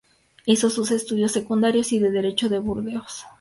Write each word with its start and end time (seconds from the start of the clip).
Hizo 0.47 0.71
sus 0.71 0.89
estudios 0.89 1.31
secundarios 1.31 1.91
y 1.91 1.99
de 1.99 2.09
Derecho 2.09 2.47
en 2.51 2.63
Burdeos. 2.63 3.25